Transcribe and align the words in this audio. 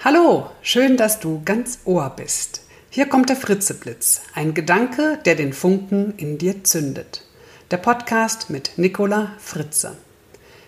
Hallo, 0.00 0.50
schön, 0.60 0.98
dass 0.98 1.18
du 1.18 1.40
ganz 1.46 1.78
Ohr 1.86 2.12
bist. 2.14 2.60
Hier 2.90 3.06
kommt 3.06 3.30
der 3.30 3.36
Fritzeblitz, 3.36 4.20
ein 4.34 4.52
Gedanke, 4.52 5.18
der 5.24 5.34
den 5.34 5.54
Funken 5.54 6.12
in 6.18 6.36
dir 6.36 6.62
zündet. 6.62 7.24
Der 7.70 7.78
Podcast 7.78 8.50
mit 8.50 8.72
Nicola 8.76 9.32
Fritze. 9.38 9.96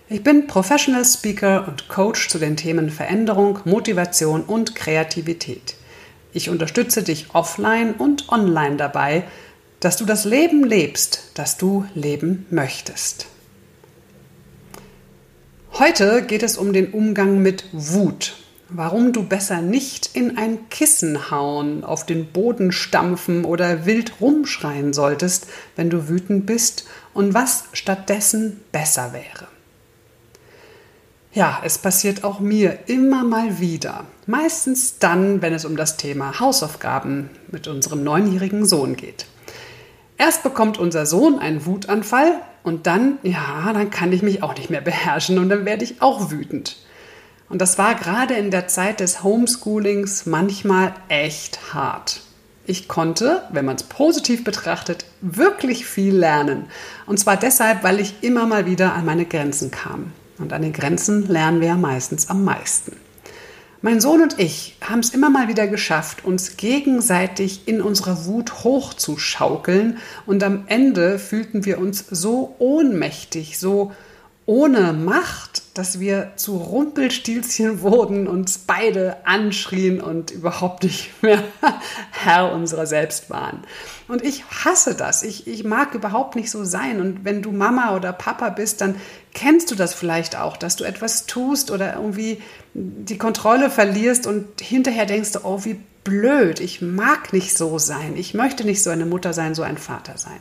Ich 0.08 0.22
bin 0.22 0.46
Professional 0.46 1.04
Speaker 1.04 1.68
und 1.68 1.88
Coach 1.88 2.30
zu 2.30 2.38
den 2.38 2.56
Themen 2.56 2.88
Veränderung, 2.88 3.58
Motivation 3.66 4.42
und 4.42 4.74
Kreativität. 4.74 5.74
Ich 6.32 6.48
unterstütze 6.48 7.02
dich 7.02 7.34
offline 7.34 7.92
und 7.92 8.30
online 8.30 8.76
dabei, 8.76 9.24
dass 9.80 9.98
du 9.98 10.06
das 10.06 10.24
Leben 10.24 10.64
lebst, 10.64 11.32
das 11.34 11.58
du 11.58 11.84
leben 11.94 12.46
möchtest. 12.48 13.26
Heute 15.74 16.22
geht 16.22 16.42
es 16.42 16.56
um 16.56 16.72
den 16.72 16.92
Umgang 16.92 17.42
mit 17.42 17.64
Wut 17.72 18.32
warum 18.68 19.12
du 19.12 19.22
besser 19.22 19.60
nicht 19.60 20.10
in 20.14 20.36
ein 20.36 20.68
Kissen 20.68 21.30
hauen, 21.30 21.84
auf 21.84 22.04
den 22.04 22.26
Boden 22.32 22.72
stampfen 22.72 23.44
oder 23.44 23.86
wild 23.86 24.20
rumschreien 24.20 24.92
solltest, 24.92 25.46
wenn 25.76 25.90
du 25.90 26.08
wütend 26.08 26.46
bist 26.46 26.86
und 27.14 27.34
was 27.34 27.64
stattdessen 27.72 28.60
besser 28.72 29.12
wäre. 29.12 29.48
Ja, 31.32 31.60
es 31.64 31.76
passiert 31.76 32.24
auch 32.24 32.40
mir 32.40 32.78
immer 32.86 33.22
mal 33.22 33.60
wieder. 33.60 34.04
Meistens 34.26 34.98
dann, 34.98 35.42
wenn 35.42 35.52
es 35.52 35.66
um 35.66 35.76
das 35.76 35.98
Thema 35.98 36.40
Hausaufgaben 36.40 37.28
mit 37.48 37.68
unserem 37.68 38.02
neunjährigen 38.02 38.64
Sohn 38.64 38.96
geht. 38.96 39.26
Erst 40.16 40.42
bekommt 40.42 40.78
unser 40.78 41.04
Sohn 41.04 41.38
einen 41.38 41.66
Wutanfall 41.66 42.40
und 42.62 42.86
dann, 42.86 43.18
ja, 43.22 43.70
dann 43.70 43.90
kann 43.90 44.14
ich 44.14 44.22
mich 44.22 44.42
auch 44.42 44.56
nicht 44.56 44.70
mehr 44.70 44.80
beherrschen 44.80 45.38
und 45.38 45.50
dann 45.50 45.66
werde 45.66 45.84
ich 45.84 46.00
auch 46.00 46.30
wütend. 46.30 46.78
Und 47.48 47.60
das 47.60 47.78
war 47.78 47.94
gerade 47.94 48.34
in 48.34 48.50
der 48.50 48.68
Zeit 48.68 49.00
des 49.00 49.22
Homeschoolings 49.22 50.26
manchmal 50.26 50.94
echt 51.08 51.74
hart. 51.74 52.20
Ich 52.68 52.88
konnte, 52.88 53.42
wenn 53.52 53.64
man 53.64 53.76
es 53.76 53.84
positiv 53.84 54.42
betrachtet, 54.42 55.04
wirklich 55.20 55.86
viel 55.86 56.16
lernen. 56.16 56.64
Und 57.06 57.18
zwar 57.18 57.36
deshalb, 57.36 57.84
weil 57.84 58.00
ich 58.00 58.22
immer 58.22 58.46
mal 58.46 58.66
wieder 58.66 58.94
an 58.94 59.04
meine 59.04 59.24
Grenzen 59.24 59.70
kam. 59.70 60.12
Und 60.38 60.52
an 60.52 60.62
den 60.62 60.72
Grenzen 60.72 61.28
lernen 61.28 61.60
wir 61.60 61.68
ja 61.68 61.76
meistens 61.76 62.28
am 62.28 62.44
meisten. 62.44 62.96
Mein 63.82 64.00
Sohn 64.00 64.20
und 64.20 64.40
ich 64.40 64.76
haben 64.80 64.98
es 64.98 65.10
immer 65.10 65.30
mal 65.30 65.46
wieder 65.46 65.68
geschafft, 65.68 66.24
uns 66.24 66.56
gegenseitig 66.56 67.68
in 67.68 67.80
unserer 67.80 68.24
Wut 68.24 68.64
hochzuschaukeln 68.64 69.98
und 70.26 70.42
am 70.42 70.64
Ende 70.66 71.20
fühlten 71.20 71.64
wir 71.64 71.78
uns 71.78 72.04
so 72.10 72.56
ohnmächtig, 72.58 73.58
so 73.60 73.92
ohne 74.46 74.92
Macht, 74.92 75.62
dass 75.74 75.98
wir 75.98 76.32
zu 76.36 76.56
Rumpelstilzchen 76.56 77.82
wurden, 77.82 78.28
uns 78.28 78.58
beide 78.58 79.16
anschrien 79.26 80.00
und 80.00 80.30
überhaupt 80.30 80.84
nicht 80.84 81.20
mehr 81.20 81.42
Herr 82.12 82.52
unserer 82.52 82.86
selbst 82.86 83.28
waren. 83.28 83.64
Und 84.06 84.22
ich 84.24 84.44
hasse 84.44 84.94
das. 84.94 85.24
Ich, 85.24 85.48
ich 85.48 85.64
mag 85.64 85.94
überhaupt 85.94 86.36
nicht 86.36 86.50
so 86.50 86.64
sein. 86.64 87.00
Und 87.00 87.24
wenn 87.24 87.42
du 87.42 87.50
Mama 87.50 87.96
oder 87.96 88.12
Papa 88.12 88.50
bist, 88.50 88.80
dann 88.80 88.94
kennst 89.34 89.72
du 89.72 89.74
das 89.74 89.94
vielleicht 89.94 90.38
auch, 90.38 90.56
dass 90.56 90.76
du 90.76 90.84
etwas 90.84 91.26
tust 91.26 91.72
oder 91.72 91.94
irgendwie 91.96 92.40
die 92.72 93.18
Kontrolle 93.18 93.68
verlierst 93.68 94.28
und 94.28 94.60
hinterher 94.60 95.06
denkst 95.06 95.32
du, 95.32 95.40
oh, 95.42 95.64
wie 95.64 95.80
blöd. 96.04 96.60
Ich 96.60 96.80
mag 96.80 97.32
nicht 97.32 97.58
so 97.58 97.78
sein. 97.78 98.14
Ich 98.16 98.32
möchte 98.32 98.64
nicht 98.64 98.82
so 98.82 98.90
eine 98.90 99.06
Mutter 99.06 99.32
sein, 99.32 99.56
so 99.56 99.62
ein 99.62 99.76
Vater 99.76 100.16
sein. 100.16 100.38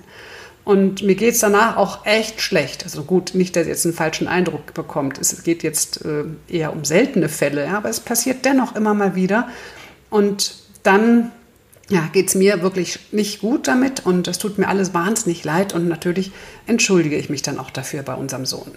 Und 0.66 1.04
mir 1.04 1.14
geht 1.14 1.36
es 1.36 1.40
danach 1.40 1.78
auch 1.78 2.06
echt 2.08 2.42
schlecht. 2.42 2.84
Also 2.84 3.04
gut, 3.04 3.36
nicht, 3.36 3.56
dass 3.56 3.66
ihr 3.66 3.72
jetzt 3.72 3.86
einen 3.86 3.94
falschen 3.94 4.28
Eindruck 4.28 4.74
bekommt. 4.74 5.20
Es 5.20 5.44
geht 5.44 5.62
jetzt 5.62 6.04
äh, 6.04 6.24
eher 6.48 6.74
um 6.74 6.84
seltene 6.84 7.30
Fälle, 7.30 7.66
ja, 7.66 7.78
aber 7.78 7.90
es 7.90 8.00
passiert 8.00 8.46
dennoch 8.46 8.76
immer 8.76 8.96
mal 8.96 9.14
wieder. 9.14 9.48
Und 10.10 10.56
dann 10.82 11.32
ja, 11.90 12.10
geht 12.12 12.30
es 12.30 12.36
mir 12.36 12.64
wirklich 12.64 13.00
nicht 13.12 13.42
gut 13.42 13.68
damit 13.68 14.06
und 14.08 14.28
es 14.28 14.40
tut 14.40 14.58
mir 14.58 14.68
alles 14.68 14.94
wahnsinnig 14.94 15.44
leid 15.44 15.74
und 15.74 15.88
natürlich 15.88 16.31
entschuldige 16.66 17.16
ich 17.16 17.30
mich 17.30 17.44
dann 17.44 17.59
auch 17.59 17.70
dafür 17.70 18.02
bei 18.02 18.16
unserem 18.16 18.48
Sohn. 18.48 18.72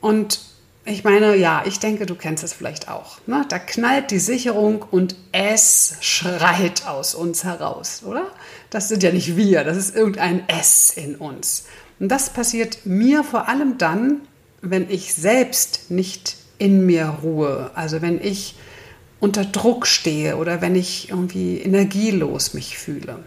Und 0.00 0.40
ich 0.84 1.04
meine, 1.04 1.36
ja, 1.36 1.62
ich 1.64 1.78
denke, 1.78 2.06
du 2.06 2.14
kennst 2.16 2.42
es 2.42 2.52
vielleicht 2.52 2.88
auch. 2.88 3.18
Ne? 3.26 3.44
Da 3.48 3.58
knallt 3.58 4.10
die 4.10 4.18
Sicherung 4.18 4.84
und 4.90 5.14
es 5.30 5.96
schreit 6.00 6.86
aus 6.86 7.14
uns 7.14 7.44
heraus, 7.44 8.02
oder? 8.04 8.26
Das 8.70 8.88
sind 8.88 9.02
ja 9.02 9.12
nicht 9.12 9.36
wir, 9.36 9.62
das 9.62 9.76
ist 9.76 9.94
irgendein 9.94 10.48
S 10.48 10.90
in 10.90 11.14
uns. 11.14 11.66
Und 12.00 12.08
das 12.08 12.30
passiert 12.30 12.84
mir 12.84 13.22
vor 13.22 13.48
allem 13.48 13.78
dann, 13.78 14.22
wenn 14.60 14.90
ich 14.90 15.14
selbst 15.14 15.90
nicht 15.90 16.36
in 16.58 16.84
mir 16.84 17.18
ruhe. 17.22 17.70
Also 17.74 18.02
wenn 18.02 18.20
ich 18.20 18.56
unter 19.20 19.44
Druck 19.44 19.86
stehe 19.86 20.36
oder 20.36 20.60
wenn 20.60 20.74
ich 20.74 21.10
irgendwie 21.10 21.58
energielos 21.58 22.54
mich 22.54 22.76
fühle. 22.76 23.20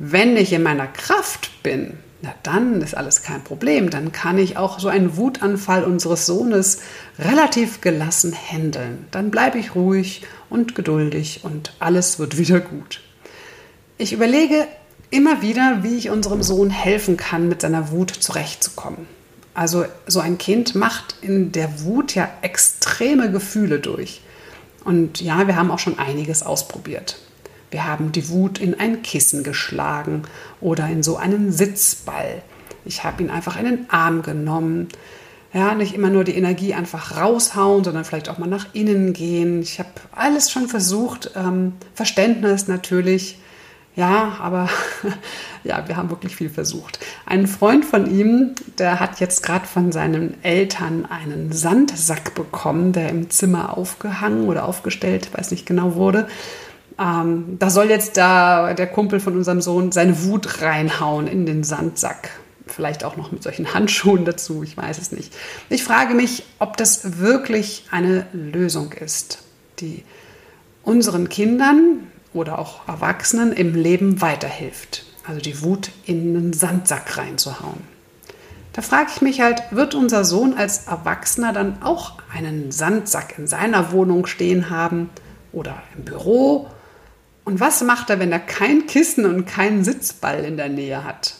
Wenn 0.00 0.36
ich 0.36 0.52
in 0.52 0.64
meiner 0.64 0.88
Kraft 0.88 1.62
bin, 1.62 1.98
na 2.22 2.34
dann 2.42 2.82
ist 2.82 2.96
alles 2.96 3.22
kein 3.22 3.42
Problem. 3.42 3.90
Dann 3.90 4.12
kann 4.12 4.38
ich 4.38 4.56
auch 4.56 4.78
so 4.78 4.88
einen 4.88 5.16
Wutanfall 5.16 5.84
unseres 5.84 6.26
Sohnes 6.26 6.80
relativ 7.18 7.80
gelassen 7.80 8.34
handeln. 8.34 9.06
Dann 9.10 9.30
bleibe 9.30 9.58
ich 9.58 9.74
ruhig 9.74 10.22
und 10.48 10.74
geduldig 10.74 11.40
und 11.44 11.74
alles 11.78 12.18
wird 12.18 12.36
wieder 12.36 12.60
gut. 12.60 13.00
Ich 13.96 14.12
überlege 14.12 14.66
immer 15.10 15.42
wieder, 15.42 15.82
wie 15.82 15.96
ich 15.96 16.10
unserem 16.10 16.42
Sohn 16.42 16.70
helfen 16.70 17.16
kann, 17.16 17.48
mit 17.48 17.62
seiner 17.62 17.90
Wut 17.90 18.10
zurechtzukommen. 18.10 19.06
Also 19.54 19.84
so 20.06 20.20
ein 20.20 20.38
Kind 20.38 20.74
macht 20.74 21.16
in 21.22 21.52
der 21.52 21.82
Wut 21.82 22.14
ja 22.14 22.28
extreme 22.42 23.30
Gefühle 23.30 23.80
durch. 23.80 24.20
Und 24.84 25.20
ja, 25.20 25.46
wir 25.46 25.56
haben 25.56 25.70
auch 25.70 25.78
schon 25.78 25.98
einiges 25.98 26.42
ausprobiert. 26.42 27.16
Wir 27.70 27.86
haben 27.86 28.12
die 28.12 28.28
Wut 28.28 28.58
in 28.58 28.78
ein 28.78 29.02
Kissen 29.02 29.42
geschlagen 29.44 30.22
oder 30.60 30.86
in 30.88 31.02
so 31.02 31.16
einen 31.16 31.52
Sitzball. 31.52 32.42
Ich 32.84 33.04
habe 33.04 33.22
ihn 33.22 33.30
einfach 33.30 33.58
in 33.58 33.64
den 33.64 33.90
Arm 33.90 34.22
genommen. 34.22 34.88
Ja, 35.52 35.74
nicht 35.74 35.94
immer 35.94 36.10
nur 36.10 36.24
die 36.24 36.36
Energie 36.36 36.74
einfach 36.74 37.16
raushauen, 37.16 37.82
sondern 37.82 38.04
vielleicht 38.04 38.28
auch 38.28 38.38
mal 38.38 38.48
nach 38.48 38.68
innen 38.72 39.12
gehen. 39.12 39.62
Ich 39.62 39.78
habe 39.78 39.90
alles 40.12 40.50
schon 40.50 40.68
versucht. 40.68 41.32
Ähm, 41.36 41.74
Verständnis 41.94 42.68
natürlich. 42.68 43.38
Ja, 43.96 44.36
aber 44.40 44.68
ja, 45.64 45.86
wir 45.88 45.96
haben 45.96 46.10
wirklich 46.10 46.36
viel 46.36 46.50
versucht. 46.50 47.00
Ein 47.26 47.48
Freund 47.48 47.84
von 47.84 48.08
ihm, 48.10 48.54
der 48.78 49.00
hat 49.00 49.18
jetzt 49.18 49.42
gerade 49.42 49.66
von 49.66 49.90
seinen 49.90 50.42
Eltern 50.44 51.04
einen 51.06 51.52
Sandsack 51.52 52.34
bekommen, 52.36 52.92
der 52.92 53.08
im 53.08 53.30
Zimmer 53.30 53.76
aufgehangen 53.76 54.48
oder 54.48 54.64
aufgestellt, 54.64 55.30
weiß 55.36 55.50
nicht 55.50 55.66
genau 55.66 55.96
wurde. 55.96 56.28
Ähm, 57.00 57.56
da 57.58 57.70
soll 57.70 57.88
jetzt 57.88 58.18
da 58.18 58.74
der 58.74 58.86
Kumpel 58.86 59.20
von 59.20 59.36
unserem 59.36 59.62
Sohn 59.62 59.90
seine 59.90 60.22
Wut 60.24 60.60
reinhauen 60.60 61.26
in 61.26 61.46
den 61.46 61.64
Sandsack. 61.64 62.30
Vielleicht 62.66 63.04
auch 63.04 63.16
noch 63.16 63.32
mit 63.32 63.42
solchen 63.42 63.72
Handschuhen 63.72 64.24
dazu, 64.24 64.62
ich 64.62 64.76
weiß 64.76 64.98
es 64.98 65.10
nicht. 65.10 65.34
Ich 65.70 65.82
frage 65.82 66.14
mich, 66.14 66.44
ob 66.58 66.76
das 66.76 67.18
wirklich 67.18 67.86
eine 67.90 68.26
Lösung 68.32 68.92
ist, 68.92 69.38
die 69.80 70.04
unseren 70.82 71.28
Kindern 71.28 72.06
oder 72.34 72.58
auch 72.58 72.86
Erwachsenen 72.86 73.52
im 73.52 73.74
Leben 73.74 74.20
weiterhilft. 74.20 75.04
Also 75.26 75.40
die 75.40 75.62
Wut 75.62 75.90
in 76.04 76.36
einen 76.36 76.52
Sandsack 76.52 77.16
reinzuhauen. 77.16 77.80
Da 78.72 78.82
frage 78.82 79.10
ich 79.14 79.20
mich 79.20 79.40
halt, 79.40 79.62
wird 79.70 79.94
unser 79.94 80.24
Sohn 80.24 80.54
als 80.54 80.86
Erwachsener 80.86 81.52
dann 81.52 81.82
auch 81.82 82.14
einen 82.32 82.70
Sandsack 82.70 83.36
in 83.36 83.46
seiner 83.48 83.90
Wohnung 83.90 84.26
stehen 84.26 84.70
haben 84.70 85.10
oder 85.52 85.82
im 85.96 86.04
Büro 86.04 86.68
und 87.44 87.60
was 87.60 87.82
macht 87.82 88.10
er, 88.10 88.18
wenn 88.18 88.32
er 88.32 88.40
kein 88.40 88.86
Kissen 88.86 89.24
und 89.24 89.46
keinen 89.46 89.84
Sitzball 89.84 90.44
in 90.44 90.56
der 90.56 90.68
Nähe 90.68 91.04
hat? 91.04 91.34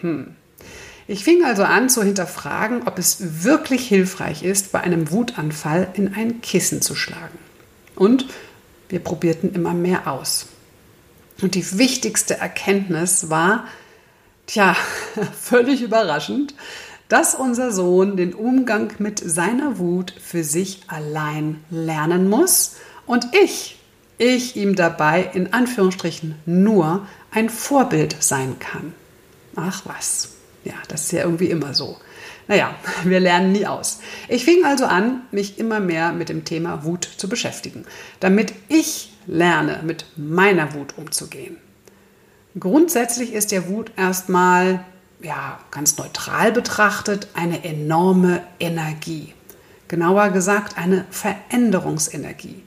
Hm. 0.00 0.34
Ich 1.06 1.24
fing 1.24 1.44
also 1.44 1.64
an 1.64 1.88
zu 1.88 2.04
hinterfragen, 2.04 2.82
ob 2.86 2.98
es 2.98 3.44
wirklich 3.44 3.88
hilfreich 3.88 4.44
ist, 4.44 4.70
bei 4.70 4.80
einem 4.80 5.10
Wutanfall 5.10 5.88
in 5.94 6.14
ein 6.14 6.40
Kissen 6.40 6.82
zu 6.82 6.94
schlagen. 6.94 7.38
Und 7.96 8.26
wir 8.88 9.00
probierten 9.00 9.52
immer 9.52 9.74
mehr 9.74 10.06
aus. 10.06 10.46
Und 11.42 11.56
die 11.56 11.78
wichtigste 11.78 12.38
Erkenntnis 12.38 13.28
war, 13.28 13.64
tja, 14.46 14.76
völlig 15.40 15.82
überraschend, 15.82 16.54
dass 17.08 17.34
unser 17.34 17.72
Sohn 17.72 18.16
den 18.16 18.32
Umgang 18.32 18.92
mit 18.98 19.18
seiner 19.18 19.78
Wut 19.78 20.14
für 20.22 20.44
sich 20.44 20.82
allein 20.86 21.64
lernen 21.70 22.28
muss 22.28 22.76
und 23.04 23.26
ich 23.34 23.79
ich 24.20 24.54
ihm 24.54 24.76
dabei 24.76 25.30
in 25.32 25.52
Anführungsstrichen 25.52 26.34
nur 26.44 27.06
ein 27.30 27.48
Vorbild 27.48 28.16
sein 28.20 28.58
kann. 28.58 28.92
Ach 29.56 29.82
was, 29.86 30.34
ja, 30.62 30.74
das 30.88 31.04
ist 31.04 31.12
ja 31.12 31.22
irgendwie 31.24 31.48
immer 31.48 31.72
so. 31.72 31.96
Naja, 32.46 32.74
wir 33.04 33.18
lernen 33.18 33.52
nie 33.52 33.66
aus. 33.66 34.00
Ich 34.28 34.44
fing 34.44 34.64
also 34.64 34.84
an, 34.84 35.22
mich 35.32 35.58
immer 35.58 35.80
mehr 35.80 36.12
mit 36.12 36.28
dem 36.28 36.44
Thema 36.44 36.84
Wut 36.84 37.08
zu 37.16 37.30
beschäftigen, 37.30 37.86
damit 38.20 38.52
ich 38.68 39.14
lerne, 39.26 39.80
mit 39.84 40.04
meiner 40.16 40.74
Wut 40.74 40.98
umzugehen. 40.98 41.56
Grundsätzlich 42.58 43.32
ist 43.32 43.52
der 43.52 43.68
Wut 43.68 43.92
erstmal, 43.96 44.84
ja, 45.22 45.60
ganz 45.70 45.96
neutral 45.96 46.52
betrachtet, 46.52 47.28
eine 47.32 47.64
enorme 47.64 48.42
Energie. 48.58 49.32
Genauer 49.88 50.28
gesagt, 50.30 50.76
eine 50.76 51.06
Veränderungsenergie. 51.10 52.62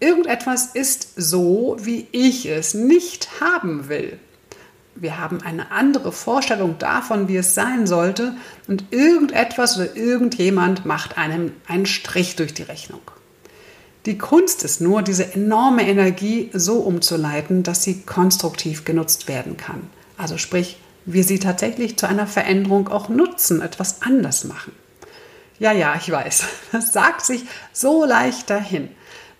Irgendetwas 0.00 0.66
ist 0.74 1.12
so, 1.16 1.76
wie 1.80 2.08
ich 2.10 2.46
es 2.46 2.74
nicht 2.74 3.40
haben 3.40 3.88
will. 3.88 4.18
Wir 4.94 5.18
haben 5.18 5.42
eine 5.42 5.70
andere 5.70 6.10
Vorstellung 6.10 6.78
davon, 6.78 7.28
wie 7.28 7.36
es 7.36 7.54
sein 7.54 7.86
sollte, 7.86 8.34
und 8.66 8.84
irgendetwas 8.90 9.76
oder 9.76 9.94
irgendjemand 9.96 10.84
macht 10.84 11.16
einem 11.16 11.52
einen 11.68 11.86
Strich 11.86 12.36
durch 12.36 12.52
die 12.54 12.62
Rechnung. 12.62 13.00
Die 14.06 14.16
Kunst 14.16 14.64
ist 14.64 14.80
nur, 14.80 15.02
diese 15.02 15.34
enorme 15.34 15.86
Energie 15.86 16.50
so 16.54 16.78
umzuleiten, 16.78 17.62
dass 17.62 17.82
sie 17.82 18.00
konstruktiv 18.00 18.84
genutzt 18.86 19.28
werden 19.28 19.58
kann. 19.58 19.90
Also 20.16 20.38
sprich, 20.38 20.78
wir 21.04 21.24
sie 21.24 21.38
tatsächlich 21.38 21.98
zu 21.98 22.08
einer 22.08 22.26
Veränderung 22.26 22.88
auch 22.88 23.10
nutzen, 23.10 23.60
etwas 23.60 24.00
anders 24.00 24.44
machen. 24.44 24.72
Ja, 25.58 25.72
ja, 25.72 25.94
ich 25.98 26.10
weiß, 26.10 26.44
das 26.72 26.92
sagt 26.92 27.24
sich 27.24 27.44
so 27.72 28.06
leicht 28.06 28.48
dahin. 28.48 28.88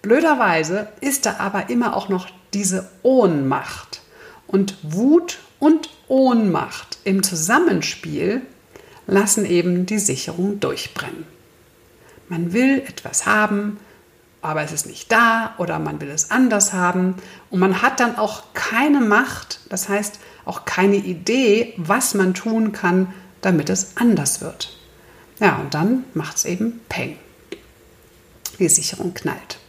Blöderweise 0.02 0.88
ist 1.00 1.26
da 1.26 1.36
aber 1.38 1.70
immer 1.70 1.96
auch 1.96 2.08
noch 2.08 2.28
diese 2.54 2.88
Ohnmacht. 3.02 4.00
Und 4.46 4.76
Wut 4.82 5.38
und 5.58 5.90
Ohnmacht 6.08 6.98
im 7.04 7.22
Zusammenspiel 7.22 8.42
lassen 9.06 9.44
eben 9.44 9.86
die 9.86 9.98
Sicherung 9.98 10.58
durchbrennen. 10.58 11.24
Man 12.28 12.52
will 12.52 12.78
etwas 12.78 13.26
haben, 13.26 13.78
aber 14.42 14.62
es 14.62 14.72
ist 14.72 14.86
nicht 14.86 15.12
da 15.12 15.54
oder 15.58 15.78
man 15.78 16.00
will 16.00 16.10
es 16.10 16.30
anders 16.30 16.72
haben 16.72 17.16
und 17.50 17.60
man 17.60 17.82
hat 17.82 18.00
dann 18.00 18.16
auch 18.16 18.54
keine 18.54 19.00
Macht, 19.00 19.60
das 19.68 19.88
heißt 19.88 20.18
auch 20.44 20.64
keine 20.64 20.96
Idee, 20.96 21.74
was 21.76 22.14
man 22.14 22.34
tun 22.34 22.72
kann, 22.72 23.12
damit 23.42 23.68
es 23.68 23.96
anders 23.96 24.40
wird. 24.40 24.76
Ja, 25.38 25.56
und 25.56 25.74
dann 25.74 26.04
macht 26.14 26.38
es 26.38 26.44
eben 26.44 26.80
Peng. 26.88 27.16
Die 28.58 28.68
Sicherung 28.68 29.14
knallt. 29.14 29.59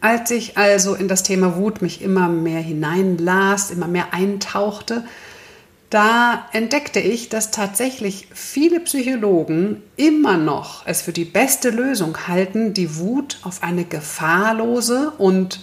Als 0.00 0.30
ich 0.30 0.56
also 0.56 0.94
in 0.94 1.08
das 1.08 1.24
Thema 1.24 1.56
Wut 1.56 1.82
mich 1.82 2.02
immer 2.02 2.28
mehr 2.28 2.60
hineinlas, 2.60 3.70
immer 3.70 3.88
mehr 3.88 4.14
eintauchte, 4.14 5.04
da 5.90 6.46
entdeckte 6.52 7.00
ich, 7.00 7.30
dass 7.30 7.50
tatsächlich 7.50 8.28
viele 8.32 8.78
Psychologen 8.80 9.82
immer 9.96 10.36
noch 10.36 10.86
es 10.86 11.00
für 11.00 11.12
die 11.12 11.24
beste 11.24 11.70
Lösung 11.70 12.28
halten, 12.28 12.74
die 12.74 12.98
Wut 12.98 13.38
auf 13.42 13.62
eine 13.62 13.84
gefahrlose 13.84 15.12
und, 15.16 15.60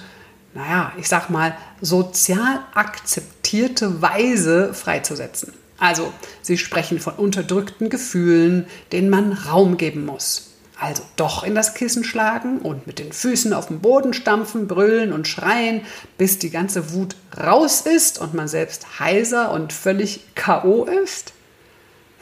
naja, 0.56 0.92
ich 0.98 1.08
sag 1.08 1.30
mal, 1.30 1.56
sozial 1.80 2.60
akzeptierte 2.74 4.02
Weise 4.02 4.74
freizusetzen. 4.74 5.54
Also, 5.78 6.12
sie 6.42 6.58
sprechen 6.58 7.00
von 7.00 7.14
unterdrückten 7.14 7.90
Gefühlen, 7.90 8.66
denen 8.92 9.10
man 9.10 9.32
Raum 9.32 9.78
geben 9.78 10.06
muss. 10.06 10.55
Also 10.80 11.04
doch 11.16 11.44
in 11.44 11.56
das 11.56 11.74
Kissen 11.74 12.04
schlagen 12.04 12.60
und 12.60 12.86
mit 12.86 13.00
den 13.00 13.14
Füßen 13.14 13.54
auf 13.54 13.68
den 13.68 13.80
Boden 13.80 14.14
stampfen, 14.14 14.68
brüllen 14.68 15.14
und 15.14 15.28
schreien, 15.28 15.82
bis 16.18 16.38
die 16.38 16.50
ganze 16.50 16.94
Wut 16.94 17.16
raus 17.42 17.82
ist 17.82 18.20
und 18.20 18.34
man 18.34 18.48
selbst 18.48 19.00
heiser 19.00 19.52
und 19.52 19.72
völlig 19.72 20.22
KO 20.36 20.86
ist? 20.86 21.34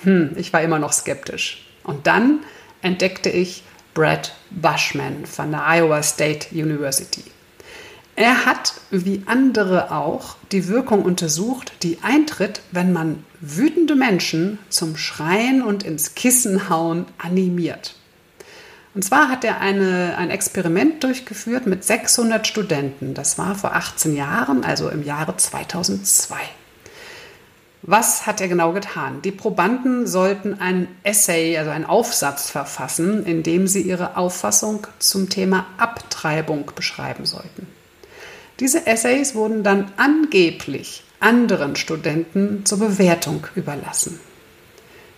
Hm, 0.03 0.31
ich 0.35 0.53
war 0.53 0.61
immer 0.61 0.79
noch 0.79 0.93
skeptisch. 0.93 1.65
Und 1.83 2.05
dann 2.05 2.39
entdeckte 2.81 3.29
ich 3.29 3.63
Brad 3.93 4.35
Bushman 4.51 5.25
von 5.25 5.51
der 5.51 5.65
Iowa 5.65 6.03
State 6.03 6.47
University. 6.51 7.23
Er 8.15 8.45
hat, 8.45 8.73
wie 8.91 9.23
andere 9.25 9.91
auch, 9.91 10.35
die 10.51 10.67
Wirkung 10.67 11.03
untersucht, 11.03 11.73
die 11.81 11.97
eintritt, 12.03 12.61
wenn 12.71 12.93
man 12.93 13.23
wütende 13.41 13.95
Menschen 13.95 14.59
zum 14.69 14.97
Schreien 14.97 15.63
und 15.63 15.83
ins 15.83 16.13
Kissen 16.13 16.69
hauen 16.69 17.05
animiert. 17.17 17.95
Und 18.93 19.03
zwar 19.03 19.29
hat 19.29 19.43
er 19.43 19.59
eine, 19.59 20.15
ein 20.17 20.29
Experiment 20.29 21.03
durchgeführt 21.03 21.65
mit 21.65 21.83
600 21.83 22.45
Studenten. 22.45 23.13
Das 23.13 23.37
war 23.37 23.55
vor 23.55 23.75
18 23.75 24.15
Jahren, 24.15 24.63
also 24.63 24.89
im 24.89 25.03
Jahre 25.03 25.35
2002. 25.35 26.35
Was 27.81 28.25
hat 28.25 28.39
er 28.39 28.47
genau 28.47 28.71
getan? 28.71 29.21
Die 29.23 29.31
Probanden 29.31 30.07
sollten 30.07 30.61
einen 30.61 30.87
Essay, 31.03 31.57
also 31.57 31.71
einen 31.71 31.85
Aufsatz 31.85 32.49
verfassen, 32.49 33.25
in 33.25 33.43
dem 33.43 33.67
sie 33.67 33.81
ihre 33.81 34.15
Auffassung 34.15 34.87
zum 34.99 35.29
Thema 35.29 35.65
Abtreibung 35.77 36.71
beschreiben 36.75 37.25
sollten. 37.25 37.67
Diese 38.59 38.87
Essays 38.87 39.35
wurden 39.35 39.63
dann 39.63 39.91
angeblich 39.97 41.03
anderen 41.19 41.75
Studenten 41.75 42.65
zur 42.65 42.79
Bewertung 42.79 43.47
überlassen. 43.55 44.19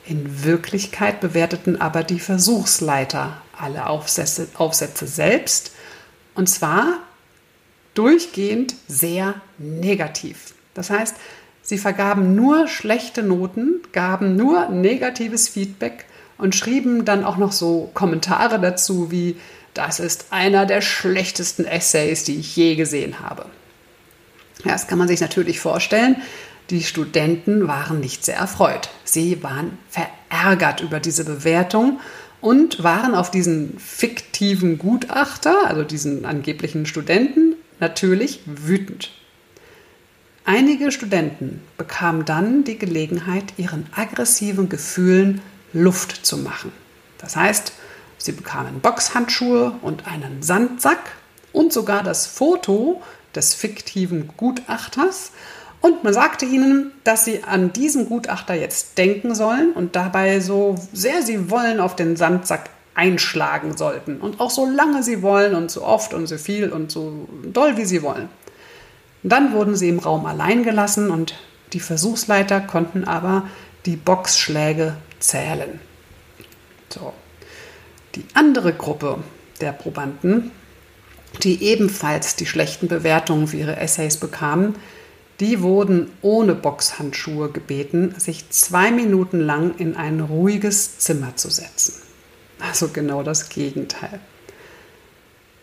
In 0.08 0.44
Wirklichkeit 0.44 1.20
bewerteten 1.20 1.82
aber 1.82 2.04
die 2.04 2.20
Versuchsleiter 2.20 3.42
alle 3.58 3.88
Aufsätze, 3.88 4.48
Aufsätze 4.56 5.08
selbst 5.08 5.72
und 6.36 6.48
zwar 6.48 7.00
durchgehend 7.94 8.76
sehr 8.88 9.36
negativ. 9.58 10.54
Das 10.74 10.90
heißt, 10.90 11.16
sie 11.62 11.78
vergaben 11.78 12.36
nur 12.36 12.68
schlechte 12.68 13.24
Noten, 13.24 13.82
gaben 13.94 14.36
nur 14.36 14.70
negatives 14.70 15.48
Feedback 15.48 16.06
und 16.38 16.56
schrieben 16.56 17.06
dann 17.06 17.24
auch 17.24 17.38
noch 17.38 17.54
so 17.54 17.90
Kommentare 17.94 18.60
dazu 18.60 19.12
wie, 19.12 19.38
das 19.74 20.00
ist 20.00 20.28
einer 20.30 20.66
der 20.66 20.82
schlechtesten 20.82 21.66
Essays, 21.66 22.24
die 22.24 22.40
ich 22.40 22.56
je 22.56 22.76
gesehen 22.76 23.20
habe. 23.20 23.46
Ja, 24.64 24.72
das 24.72 24.88
kann 24.88 24.98
man 24.98 25.08
sich 25.08 25.22
natürlich 25.22 25.60
vorstellen. 25.60 26.18
Die 26.70 26.84
Studenten 26.84 27.68
waren 27.68 28.00
nicht 28.00 28.26
sehr 28.26 28.38
erfreut. 28.38 28.90
Sie 29.04 29.44
waren 29.44 29.78
verärgert 29.90 30.82
über 30.82 31.00
diese 31.00 31.26
Bewertung 31.26 32.00
und 32.46 32.84
waren 32.84 33.16
auf 33.16 33.32
diesen 33.32 33.80
fiktiven 33.80 34.78
Gutachter, 34.78 35.66
also 35.66 35.84
diesen 35.84 36.26
angeblichen 36.26 36.86
Studenten, 36.86 37.56
natürlich 37.80 38.42
wütend. 38.46 39.10
Einige 40.46 40.92
Studenten 40.92 41.64
bekamen 41.76 42.24
dann 42.24 42.64
die 42.64 42.78
Gelegenheit, 42.78 43.56
ihren 43.58 43.88
aggressiven 43.96 44.70
Gefühlen 44.70 45.42
Luft 45.74 46.24
zu 46.24 46.38
machen. 46.38 46.72
Das 47.18 47.36
heißt, 47.36 47.74
sie 48.20 48.34
bekamen 48.34 48.80
Boxhandschuhe 48.80 49.80
und 49.82 50.06
einen 50.06 50.44
Sandsack 50.44 51.14
und 51.52 51.74
sogar 51.74 52.04
das 52.04 52.28
Foto 52.28 53.02
des 53.34 53.56
fiktiven 53.56 54.30
Gutachters 54.38 55.32
und 55.82 56.04
man 56.04 56.14
sagte 56.14 56.46
ihnen, 56.46 56.92
dass 57.04 57.26
sie 57.26 57.44
an 57.44 57.74
diesen 57.74 58.08
Gutachter 58.08 58.56
jetzt 58.56 58.98
denken 58.98 59.36
sollen 59.36 59.74
und 59.74 59.96
dabei 59.96 60.40
so 60.40 60.76
sehr 60.94 61.22
sie 61.22 61.50
wollen 61.50 61.80
auf 61.80 61.96
den 61.96 62.16
Sandsack 62.16 62.70
einschlagen 62.96 63.78
sollten. 63.78 64.18
Und 64.18 64.40
auch 64.40 64.50
so 64.50 64.66
lange 64.66 65.04
sie 65.04 65.22
wollen 65.22 65.54
und 65.54 65.70
so 65.70 65.84
oft 65.84 66.14
und 66.14 66.28
so 66.28 66.38
viel 66.38 66.72
und 66.72 66.92
so 66.92 67.28
doll 67.44 67.78
wie 67.78 67.86
sie 67.86 68.02
wollen. 68.02 68.30
Dann 69.22 69.54
wurden 69.54 69.76
sie 69.76 69.90
im 69.90 70.00
Raum 70.00 70.26
allein 70.26 70.64
gelassen 70.64 71.12
und 71.12 71.36
die 71.74 71.80
Versuchsleiter 71.80 72.62
konnten 72.62 73.04
aber 73.04 73.50
die 73.86 73.96
Boxschläge 73.96 74.96
zählen. 75.20 75.80
So. 76.90 77.14
Die 78.16 78.24
andere 78.34 78.72
Gruppe 78.72 79.20
der 79.60 79.74
Probanden, 79.74 80.52
die 81.44 81.64
ebenfalls 81.64 82.36
die 82.38 82.46
schlechten 82.46 82.88
Bewertungen 82.88 83.48
für 83.48 83.58
ihre 83.58 83.76
Essays 83.76 84.18
bekamen, 84.18 84.76
die 85.40 85.62
wurden 85.62 86.12
ohne 86.22 86.56
Boxhandschuhe 86.56 87.50
gebeten, 87.50 88.16
sich 88.18 88.50
zwei 88.50 88.92
Minuten 88.92 89.40
lang 89.40 89.76
in 89.78 89.96
ein 89.96 90.22
ruhiges 90.22 91.00
Zimmer 91.00 91.36
zu 91.36 91.50
setzen. 91.50 91.96
Also 92.60 92.90
genau 92.90 93.22
das 93.22 93.50
Gegenteil. 93.50 94.20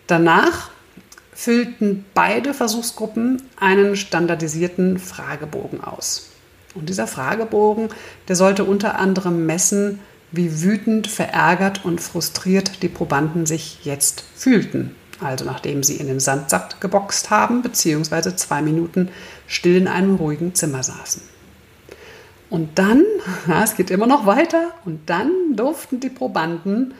Danach 0.06 0.70
füllten 1.32 2.04
beide 2.12 2.52
Versuchsgruppen 2.52 3.42
einen 3.58 3.96
standardisierten 3.96 4.98
Fragebogen 4.98 5.82
aus. 5.82 6.28
Und 6.74 6.88
dieser 6.88 7.06
Fragebogen, 7.06 7.88
der 8.28 8.36
sollte 8.36 8.64
unter 8.64 8.98
anderem 8.98 9.46
messen, 9.46 10.00
wie 10.30 10.62
wütend, 10.62 11.06
verärgert 11.06 11.84
und 11.84 12.00
frustriert 12.00 12.82
die 12.82 12.88
Probanden 12.88 13.46
sich 13.46 13.84
jetzt 13.84 14.24
fühlten 14.34 14.94
also 15.22 15.44
nachdem 15.44 15.82
sie 15.82 15.96
in 15.96 16.06
den 16.06 16.20
Sandsack 16.20 16.80
geboxt 16.80 17.30
haben, 17.30 17.62
beziehungsweise 17.62 18.36
zwei 18.36 18.62
Minuten 18.62 19.08
still 19.46 19.76
in 19.76 19.88
einem 19.88 20.16
ruhigen 20.16 20.54
Zimmer 20.54 20.82
saßen. 20.82 21.22
Und 22.50 22.78
dann, 22.78 23.04
ja, 23.48 23.62
es 23.62 23.76
geht 23.76 23.90
immer 23.90 24.06
noch 24.06 24.26
weiter, 24.26 24.72
und 24.84 25.08
dann 25.08 25.30
durften 25.54 26.00
die 26.00 26.10
Probanden 26.10 26.94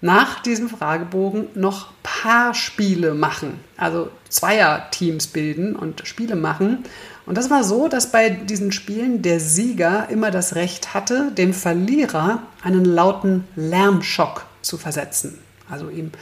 nach 0.00 0.40
diesem 0.42 0.68
Fragebogen 0.68 1.48
noch 1.54 1.92
Paarspiele 2.02 3.14
machen, 3.14 3.60
also 3.76 4.10
Zweierteams 4.28 5.28
bilden 5.28 5.74
und 5.74 6.06
Spiele 6.06 6.36
machen. 6.36 6.84
Und 7.26 7.36
das 7.36 7.50
war 7.50 7.64
so, 7.64 7.88
dass 7.88 8.12
bei 8.12 8.30
diesen 8.30 8.72
Spielen 8.72 9.22
der 9.22 9.40
Sieger 9.40 10.08
immer 10.08 10.30
das 10.30 10.54
Recht 10.54 10.94
hatte, 10.94 11.32
dem 11.32 11.52
Verlierer 11.52 12.42
einen 12.62 12.84
lauten 12.84 13.44
Lärmschock 13.56 14.46
zu 14.62 14.78
versetzen. 14.78 15.38
Also 15.68 15.90
ihm 15.90 16.12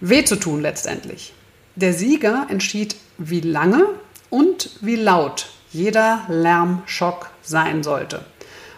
weh 0.00 0.24
zu 0.24 0.36
tun 0.36 0.60
letztendlich. 0.60 1.34
Der 1.76 1.92
Sieger 1.92 2.46
entschied, 2.48 2.96
wie 3.18 3.40
lange 3.40 3.86
und 4.30 4.70
wie 4.80 4.96
laut 4.96 5.50
jeder 5.70 6.24
Lärmschock 6.28 7.30
sein 7.42 7.82
sollte. 7.82 8.24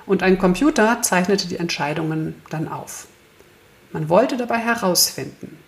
Und 0.06 0.22
ein 0.22 0.38
Computer 0.38 1.02
zeichnete 1.02 1.46
die 1.46 1.56
Entscheidungen 1.56 2.34
dann 2.50 2.68
auf. 2.68 3.06
Man 3.92 4.08
wollte 4.08 4.36
dabei 4.36 4.58
herausfinden, 4.58 5.58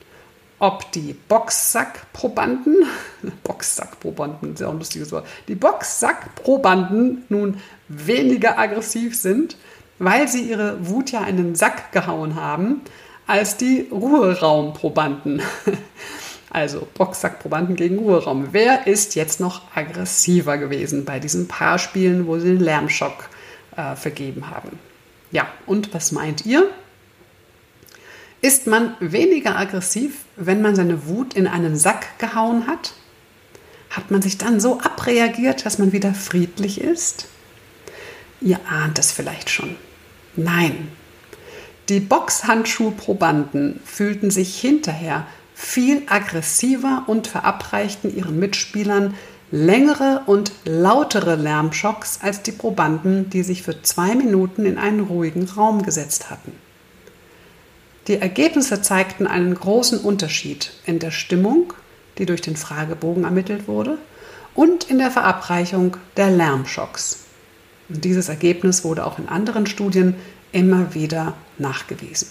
ob 0.58 0.92
die 0.92 1.14
Boxsackprobanden, 1.28 2.84
Boxsackprobanden, 3.42 4.54
ist 4.54 4.60
ja 4.60 4.68
auch 4.68 4.72
ein 4.72 4.78
lustiges 4.78 5.10
Wort, 5.10 5.26
die 5.48 5.56
Boxsackprobanden 5.56 7.24
nun 7.28 7.58
weniger 7.88 8.58
aggressiv 8.58 9.16
sind, 9.16 9.56
weil 9.98 10.28
sie 10.28 10.42
ihre 10.42 10.88
Wut 10.88 11.10
ja 11.10 11.24
in 11.24 11.36
den 11.36 11.54
Sack 11.54 11.90
gehauen 11.92 12.36
haben, 12.36 12.80
als 13.32 13.56
die 13.56 13.88
Ruheraumprobanden. 13.90 15.42
Also 16.54 16.86
Boxsackprobanden 16.98 17.76
gegen 17.76 17.98
Ruheraum. 18.00 18.48
Wer 18.52 18.86
ist 18.86 19.14
jetzt 19.14 19.40
noch 19.40 19.62
aggressiver 19.74 20.58
gewesen 20.58 21.06
bei 21.06 21.18
diesen 21.18 21.48
Paarspielen, 21.48 22.26
wo 22.26 22.38
sie 22.38 22.48
den 22.48 22.60
Lärmschock 22.60 23.30
äh, 23.74 23.96
vergeben 23.96 24.50
haben? 24.50 24.78
Ja, 25.30 25.46
und 25.64 25.94
was 25.94 26.12
meint 26.12 26.44
ihr? 26.44 26.68
Ist 28.42 28.66
man 28.66 28.96
weniger 29.00 29.56
aggressiv, 29.56 30.26
wenn 30.36 30.60
man 30.60 30.76
seine 30.76 31.06
Wut 31.06 31.32
in 31.32 31.46
einen 31.46 31.74
Sack 31.74 32.18
gehauen 32.18 32.66
hat? 32.66 32.92
Hat 33.88 34.10
man 34.10 34.20
sich 34.20 34.36
dann 34.36 34.60
so 34.60 34.78
abreagiert, 34.78 35.64
dass 35.64 35.78
man 35.78 35.92
wieder 35.92 36.12
friedlich 36.12 36.82
ist? 36.82 37.28
Ihr 38.42 38.60
ahnt 38.68 38.98
es 38.98 39.10
vielleicht 39.10 39.48
schon. 39.48 39.76
Nein. 40.36 40.88
Die 41.88 42.00
Boxhandschuhprobanden 42.00 43.80
fühlten 43.84 44.30
sich 44.30 44.60
hinterher 44.60 45.26
viel 45.54 46.02
aggressiver 46.06 47.04
und 47.06 47.26
verabreichten 47.26 48.14
ihren 48.14 48.38
Mitspielern 48.38 49.14
längere 49.50 50.22
und 50.26 50.52
lautere 50.64 51.34
Lärmschocks 51.34 52.20
als 52.22 52.42
die 52.42 52.52
Probanden, 52.52 53.28
die 53.30 53.42
sich 53.42 53.62
für 53.62 53.82
zwei 53.82 54.14
Minuten 54.14 54.64
in 54.64 54.78
einen 54.78 55.00
ruhigen 55.00 55.48
Raum 55.48 55.82
gesetzt 55.82 56.30
hatten. 56.30 56.52
Die 58.08 58.16
Ergebnisse 58.16 58.82
zeigten 58.82 59.26
einen 59.26 59.54
großen 59.54 60.00
Unterschied 60.00 60.72
in 60.86 60.98
der 60.98 61.10
Stimmung, 61.10 61.74
die 62.18 62.26
durch 62.26 62.40
den 62.40 62.56
Fragebogen 62.56 63.24
ermittelt 63.24 63.68
wurde, 63.68 63.98
und 64.54 64.84
in 64.84 64.98
der 64.98 65.10
Verabreichung 65.10 65.96
der 66.16 66.30
Lärmschocks. 66.30 67.20
Und 67.88 68.04
dieses 68.04 68.28
Ergebnis 68.28 68.84
wurde 68.84 69.06
auch 69.06 69.18
in 69.18 69.28
anderen 69.28 69.66
Studien 69.66 70.16
immer 70.52 70.94
wieder 70.94 71.34
nachgewiesen. 71.58 72.28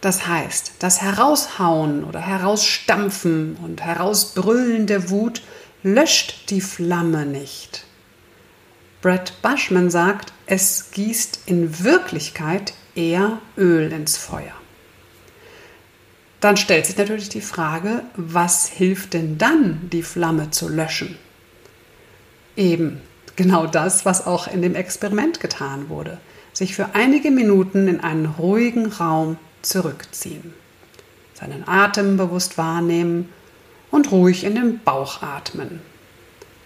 Das 0.00 0.26
heißt, 0.26 0.74
das 0.80 1.00
Heraushauen 1.00 2.04
oder 2.04 2.20
Herausstampfen 2.20 3.56
und 3.62 3.82
Herausbrüllen 3.82 4.86
der 4.86 5.08
Wut 5.08 5.42
löscht 5.82 6.50
die 6.50 6.60
Flamme 6.60 7.24
nicht. 7.24 7.84
Brett 9.00 9.34
Bushman 9.42 9.90
sagt, 9.90 10.32
es 10.46 10.90
gießt 10.90 11.42
in 11.46 11.84
Wirklichkeit 11.84 12.74
eher 12.94 13.38
Öl 13.56 13.92
ins 13.92 14.16
Feuer. 14.16 14.54
Dann 16.40 16.58
stellt 16.58 16.84
sich 16.84 16.98
natürlich 16.98 17.30
die 17.30 17.40
Frage, 17.40 18.02
was 18.16 18.68
hilft 18.68 19.14
denn 19.14 19.38
dann, 19.38 19.88
die 19.90 20.02
Flamme 20.02 20.50
zu 20.50 20.68
löschen? 20.68 21.16
Eben 22.56 23.00
genau 23.36 23.66
das, 23.66 24.04
was 24.04 24.26
auch 24.26 24.48
in 24.48 24.60
dem 24.60 24.74
Experiment 24.74 25.40
getan 25.40 25.88
wurde. 25.88 26.18
Sich 26.54 26.74
für 26.74 26.94
einige 26.94 27.30
Minuten 27.30 27.88
in 27.88 28.00
einen 28.00 28.26
ruhigen 28.26 28.86
Raum 28.86 29.36
zurückziehen, 29.60 30.54
seinen 31.34 31.68
Atem 31.68 32.16
bewusst 32.16 32.56
wahrnehmen 32.56 33.28
und 33.90 34.10
ruhig 34.12 34.44
in 34.44 34.54
den 34.54 34.78
Bauch 34.78 35.22
atmen, 35.22 35.80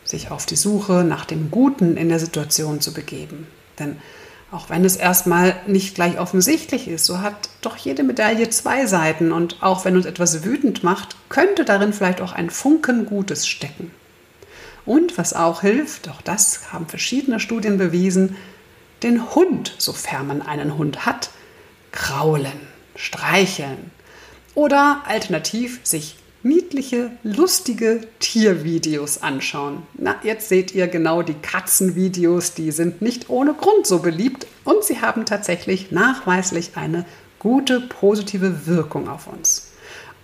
sich 0.05 0.31
auf 0.31 0.47
die 0.47 0.57
Suche 0.57 1.05
nach 1.05 1.25
dem 1.25 1.51
Guten 1.51 1.97
in 1.97 2.11
der 2.11 2.19
Situation 2.19 2.81
zu 2.81 2.93
begeben. 2.93 3.47
Denn 3.79 3.97
auch 4.51 4.71
wenn 4.71 4.85
es 4.85 4.97
erstmal 4.97 5.57
nicht 5.67 5.95
gleich 5.95 6.19
offensichtlich 6.19 6.89
ist, 6.89 7.05
so 7.05 7.21
hat 7.21 7.51
doch 7.61 7.77
jede 7.77 8.03
Medaille 8.03 8.49
zwei 8.51 8.87
Seiten 8.87 9.33
und 9.33 9.63
auch 9.63 9.85
wenn 9.85 9.97
uns 9.97 10.07
etwas 10.07 10.45
wütend 10.45 10.83
macht, 10.83 11.17
könnte 11.29 11.65
darin 11.65 11.93
vielleicht 11.93 12.21
auch 12.21 12.33
ein 12.33 12.51
Funken 12.51 13.05
Gutes 13.07 13.47
stecken. 13.47 13.91
Und 14.87 15.19
was 15.19 15.35
auch 15.35 15.61
hilft, 15.61 16.09
auch 16.09 16.23
das 16.23 16.73
haben 16.73 16.87
verschiedene 16.87 17.41
Studien 17.41 17.77
bewiesen, 17.77 18.37
den 19.03 19.35
Hund, 19.35 19.75
sofern 19.79 20.27
man 20.27 20.43
einen 20.43 20.77
Hund 20.77 21.07
hat, 21.07 21.31
kraulen 21.93 22.69
streicheln 22.99 23.91
oder 24.55 25.03
alternativ 25.07 25.81
sich 25.85 26.17
niedliche, 26.43 27.11
lustige 27.23 28.03
Tiervideos 28.21 29.23
anschauen. 29.23 29.83
Na, 29.95 30.17
jetzt 30.23 30.49
seht 30.49 30.75
ihr 30.75 30.89
genau 30.89 31.23
die 31.23 31.35
Katzenvideos, 31.35 32.55
die 32.55 32.71
sind 32.71 33.03
nicht 33.03 33.29
ohne 33.29 33.55
Grund 33.55 33.87
so 33.87 34.01
beliebt 34.01 34.47
und 34.65 34.85
sie 34.85 35.01
haben 35.01 35.27
tatsächlich 35.27 35.91
nachweislich 35.91 36.73
eine 36.75 37.05
gute 37.39 37.81
positive 37.81 38.67
Wirkung 38.67 39.09
auf 39.09 39.27
uns. 39.27 39.71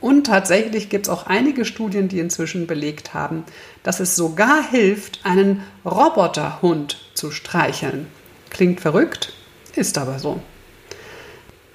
Und 0.01 0.25
tatsächlich 0.27 0.91
gibt 0.91 1.07
es 1.07 1.13
auch 1.13 1.27
einige 1.27 1.65
Studien, 1.65 2.09
die 2.09 2.19
inzwischen 2.19 2.67
belegt 2.67 3.15
haben, 3.15 3.45
dass 3.83 4.01
es 4.01 4.17
sogar 4.17 4.69
hilft, 4.69 5.21
einen 5.25 5.63
Roboterhund 5.85 6.99
zu 7.15 7.31
streicheln. 7.31 8.07
Klingt 8.55 8.81
verrückt, 8.81 9.33
ist 9.75 9.99
aber 9.99 10.21
so. 10.21 10.41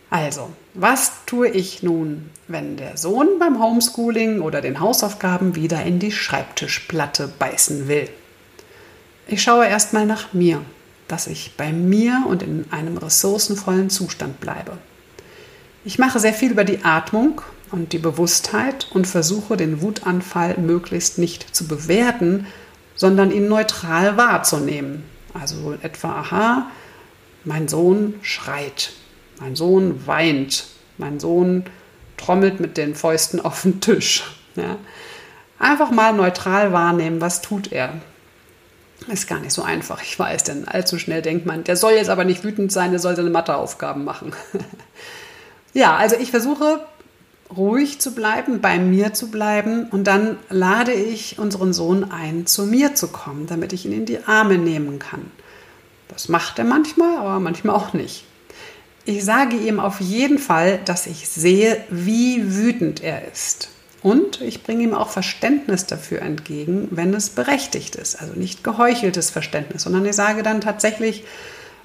Also, 0.09 0.49
was 0.73 1.11
tue 1.25 1.49
ich 1.49 1.83
nun, 1.83 2.29
wenn 2.47 2.77
der 2.77 2.95
Sohn 2.95 3.37
beim 3.37 3.61
Homeschooling 3.61 4.39
oder 4.39 4.61
den 4.61 4.79
Hausaufgaben 4.79 5.55
wieder 5.55 5.83
in 5.83 5.99
die 5.99 6.13
Schreibtischplatte 6.13 7.31
beißen 7.37 7.89
will? 7.89 8.09
Ich 9.27 9.43
schaue 9.43 9.67
erstmal 9.67 10.05
nach 10.05 10.31
mir, 10.31 10.61
dass 11.09 11.27
ich 11.27 11.57
bei 11.57 11.73
mir 11.73 12.23
und 12.29 12.41
in 12.41 12.65
einem 12.71 12.97
ressourcenvollen 12.97 13.89
Zustand 13.89 14.39
bleibe. 14.39 14.77
Ich 15.83 15.99
mache 15.99 16.19
sehr 16.19 16.33
viel 16.33 16.51
über 16.51 16.63
die 16.63 16.85
Atmung 16.85 17.41
und 17.71 17.91
die 17.91 17.99
Bewusstheit 17.99 18.87
und 18.93 19.05
versuche 19.05 19.57
den 19.57 19.81
Wutanfall 19.81 20.57
möglichst 20.57 21.17
nicht 21.17 21.53
zu 21.53 21.67
bewerten, 21.67 22.47
sondern 22.95 23.31
ihn 23.31 23.49
neutral 23.49 24.15
wahrzunehmen. 24.15 25.03
Also 25.33 25.77
etwa, 25.81 26.19
aha, 26.19 26.71
mein 27.45 27.67
Sohn 27.67 28.15
schreit 28.21 28.91
mein 29.39 29.55
Sohn 29.55 30.05
weint. 30.05 30.65
Mein 30.97 31.19
Sohn 31.19 31.65
trommelt 32.17 32.59
mit 32.59 32.77
den 32.77 32.95
Fäusten 32.95 33.39
auf 33.43 33.63
den 33.63 33.81
Tisch. 33.81 34.23
Ja. 34.55 34.77
Einfach 35.57 35.91
mal 35.91 36.13
neutral 36.13 36.71
wahrnehmen, 36.71 37.21
was 37.21 37.41
tut 37.41 37.71
er. 37.71 37.93
Ist 39.07 39.27
gar 39.27 39.39
nicht 39.39 39.53
so 39.53 39.63
einfach, 39.63 40.01
ich 40.03 40.19
weiß, 40.19 40.43
denn 40.43 40.67
allzu 40.67 40.99
schnell 40.99 41.21
denkt 41.21 41.45
man, 41.45 41.63
der 41.63 41.77
soll 41.77 41.93
jetzt 41.93 42.09
aber 42.09 42.25
nicht 42.25 42.43
wütend 42.43 42.71
sein, 42.71 42.91
der 42.91 42.99
soll 42.99 43.15
seine 43.15 43.29
Matheaufgaben 43.29 44.03
machen. 44.03 44.33
ja, 45.73 45.95
also 45.95 46.17
ich 46.17 46.31
versuche 46.31 46.85
ruhig 47.55 47.99
zu 47.99 48.13
bleiben, 48.13 48.61
bei 48.61 48.77
mir 48.77 49.13
zu 49.13 49.31
bleiben 49.31 49.87
und 49.89 50.05
dann 50.05 50.37
lade 50.49 50.93
ich 50.93 51.39
unseren 51.39 51.73
Sohn 51.73 52.11
ein, 52.11 52.45
zu 52.45 52.65
mir 52.65 52.95
zu 52.95 53.07
kommen, 53.07 53.47
damit 53.47 53.73
ich 53.73 53.85
ihn 53.85 53.91
in 53.91 54.05
die 54.05 54.23
Arme 54.25 54.57
nehmen 54.57 54.99
kann. 54.99 55.31
Das 56.07 56.29
macht 56.29 56.59
er 56.59 56.65
manchmal, 56.65 57.17
aber 57.17 57.39
manchmal 57.39 57.75
auch 57.75 57.93
nicht. 57.93 58.25
Ich 59.05 59.23
sage 59.23 59.55
ihm 59.55 59.79
auf 59.79 60.01
jeden 60.01 60.37
Fall, 60.37 60.79
dass 60.85 61.07
ich 61.07 61.29
sehe, 61.29 61.83
wie 61.89 62.55
wütend 62.55 63.01
er 63.01 63.27
ist. 63.31 63.69
Und 64.01 64.39
ich 64.41 64.63
bringe 64.63 64.83
ihm 64.83 64.93
auch 64.93 65.09
Verständnis 65.09 65.85
dafür 65.85 66.21
entgegen, 66.21 66.87
wenn 66.91 67.13
es 67.13 67.29
berechtigt 67.29 67.95
ist. 67.95 68.21
Also 68.21 68.33
nicht 68.33 68.63
geheucheltes 68.63 69.29
Verständnis, 69.29 69.83
sondern 69.83 70.05
ich 70.05 70.15
sage 70.15 70.43
dann 70.43 70.61
tatsächlich, 70.61 71.23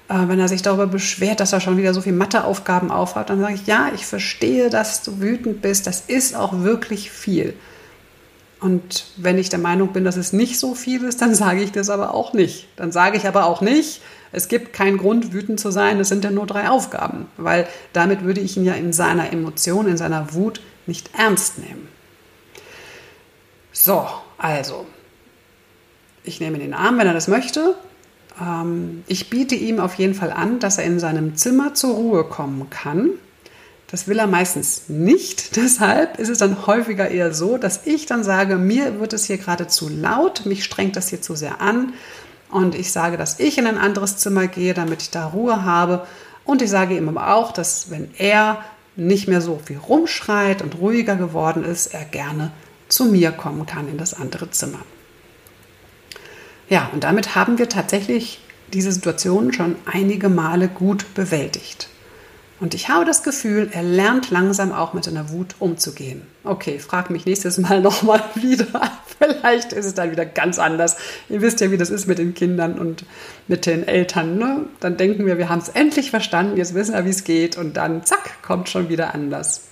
wenn 0.07 0.39
er 0.39 0.47
sich 0.47 0.61
darüber 0.61 0.87
beschwert, 0.87 1.39
dass 1.39 1.53
er 1.53 1.61
schon 1.61 1.77
wieder 1.77 1.93
so 1.93 2.01
viele 2.01 2.15
Matheaufgaben 2.15 2.91
aufhat, 2.91 3.29
dann 3.29 3.39
sage 3.39 3.55
ich, 3.55 3.65
ja, 3.65 3.91
ich 3.95 4.05
verstehe, 4.05 4.69
dass 4.69 5.01
du 5.01 5.19
wütend 5.19 5.61
bist. 5.61 5.87
Das 5.87 6.01
ist 6.01 6.35
auch 6.35 6.61
wirklich 6.61 7.11
viel. 7.11 7.55
Und 8.59 9.05
wenn 9.17 9.37
ich 9.37 9.49
der 9.49 9.59
Meinung 9.59 9.93
bin, 9.93 10.05
dass 10.05 10.15
es 10.15 10.33
nicht 10.33 10.59
so 10.59 10.75
viel 10.75 11.03
ist, 11.03 11.21
dann 11.21 11.35
sage 11.35 11.61
ich 11.61 11.71
das 11.71 11.89
aber 11.89 12.13
auch 12.13 12.33
nicht. 12.33 12.67
Dann 12.75 12.91
sage 12.91 13.17
ich 13.17 13.27
aber 13.27 13.45
auch 13.45 13.61
nicht, 13.61 14.01
es 14.31 14.47
gibt 14.47 14.73
keinen 14.73 14.97
Grund, 14.97 15.33
wütend 15.33 15.59
zu 15.59 15.71
sein, 15.71 15.99
es 15.99 16.09
sind 16.09 16.23
ja 16.23 16.31
nur 16.31 16.45
drei 16.45 16.69
Aufgaben, 16.69 17.27
weil 17.37 17.67
damit 17.93 18.23
würde 18.23 18.41
ich 18.41 18.57
ihn 18.57 18.65
ja 18.65 18.73
in 18.73 18.91
seiner 18.91 19.31
Emotion, 19.31 19.87
in 19.87 19.97
seiner 19.97 20.33
Wut 20.33 20.61
nicht 20.87 21.11
ernst 21.17 21.57
nehmen. 21.57 21.87
So, 23.71 24.07
also, 24.37 24.85
ich 26.23 26.39
nehme 26.39 26.59
den 26.59 26.73
Arm, 26.73 26.97
wenn 26.97 27.07
er 27.07 27.13
das 27.13 27.27
möchte. 27.27 27.75
Ähm, 28.41 29.03
ich 29.07 29.29
biete 29.29 29.55
ihm 29.55 29.79
auf 29.79 29.95
jeden 29.95 30.13
Fall 30.13 30.31
an, 30.31 30.59
dass 30.59 30.77
er 30.77 30.85
in 30.85 30.99
seinem 30.99 31.35
Zimmer 31.35 31.73
zur 31.73 31.95
Ruhe 31.95 32.23
kommen 32.23 32.69
kann. 32.69 33.11
Das 33.87 34.07
will 34.07 34.19
er 34.19 34.27
meistens 34.27 34.89
nicht. 34.89 35.55
Deshalb 35.57 36.19
ist 36.19 36.29
es 36.29 36.39
dann 36.39 36.67
häufiger 36.67 37.09
eher 37.09 37.33
so, 37.33 37.57
dass 37.57 37.85
ich 37.85 38.05
dann 38.05 38.23
sage, 38.23 38.57
mir 38.57 38.99
wird 38.99 39.13
es 39.13 39.25
hier 39.25 39.37
gerade 39.37 39.67
zu 39.67 39.89
laut, 39.89 40.45
mich 40.45 40.63
strengt 40.63 40.95
das 40.95 41.09
hier 41.09 41.21
zu 41.21 41.35
sehr 41.35 41.61
an 41.61 41.93
und 42.49 42.75
ich 42.75 42.91
sage, 42.91 43.17
dass 43.17 43.39
ich 43.39 43.57
in 43.57 43.67
ein 43.67 43.77
anderes 43.77 44.17
Zimmer 44.17 44.47
gehe, 44.47 44.73
damit 44.73 45.01
ich 45.01 45.11
da 45.11 45.27
Ruhe 45.27 45.63
habe. 45.63 46.05
Und 46.45 46.61
ich 46.61 46.69
sage 46.69 46.95
ihm 46.95 47.09
aber 47.09 47.33
auch, 47.33 47.51
dass 47.51 47.89
wenn 47.89 48.09
er 48.17 48.63
nicht 48.95 49.27
mehr 49.27 49.41
so 49.41 49.59
viel 49.63 49.77
rumschreit 49.77 50.61
und 50.61 50.79
ruhiger 50.79 51.15
geworden 51.15 51.63
ist, 51.63 51.87
er 51.87 52.05
gerne 52.05 52.51
zu 52.87 53.05
mir 53.05 53.31
kommen 53.31 53.65
kann 53.65 53.89
in 53.89 53.97
das 53.97 54.13
andere 54.13 54.51
Zimmer. 54.51 54.79
Ja, 56.69 56.89
und 56.93 57.03
damit 57.03 57.35
haben 57.35 57.57
wir 57.57 57.69
tatsächlich 57.69 58.39
diese 58.73 58.91
Situation 58.91 59.53
schon 59.53 59.75
einige 59.85 60.29
Male 60.29 60.67
gut 60.67 61.13
bewältigt. 61.13 61.89
Und 62.59 62.73
ich 62.73 62.87
habe 62.87 63.03
das 63.03 63.21
Gefühl, 63.21 63.69
er 63.73 63.83
lernt 63.83 64.31
langsam 64.31 64.71
auch 64.71 64.93
mit 64.93 65.03
seiner 65.03 65.29
Wut 65.29 65.55
umzugehen. 65.59 66.21
Okay, 66.43 66.79
frag 66.79 67.09
mich 67.09 67.25
nächstes 67.25 67.57
Mal 67.57 67.81
nochmal 67.83 68.23
wieder. 68.35 68.65
Vielleicht 69.19 69.73
ist 69.73 69.85
es 69.85 69.93
dann 69.93 70.11
wieder 70.11 70.25
ganz 70.25 70.57
anders. 70.57 70.95
Ihr 71.29 71.41
wisst 71.41 71.59
ja, 71.59 71.69
wie 71.71 71.77
das 71.77 71.89
ist 71.89 72.07
mit 72.07 72.17
den 72.17 72.33
Kindern 72.33 72.79
und 72.79 73.05
mit 73.47 73.65
den 73.65 73.85
Eltern. 73.87 74.37
Ne? 74.37 74.65
Dann 74.79 74.95
denken 74.95 75.25
wir, 75.25 75.37
wir 75.37 75.49
haben 75.49 75.59
es 75.59 75.69
endlich 75.69 76.11
verstanden, 76.11 76.57
jetzt 76.57 76.73
wissen 76.73 76.93
wir, 76.93 77.05
wie 77.05 77.09
es 77.09 77.25
geht. 77.25 77.57
Und 77.57 77.75
dann, 77.75 78.05
zack, 78.05 78.41
kommt 78.41 78.69
schon 78.69 78.87
wieder 78.89 79.13
anders. 79.13 79.67